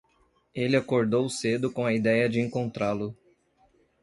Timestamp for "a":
1.85-1.93